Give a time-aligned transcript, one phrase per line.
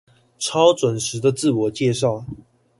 [0.39, 2.25] 超準時的自我介紹